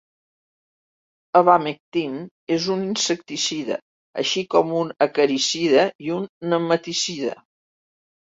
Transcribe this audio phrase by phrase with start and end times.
[1.41, 2.15] Abamectin
[2.55, 3.77] és un insecticida,
[4.23, 6.27] així com un acaricida i un
[6.57, 7.39] nematicida.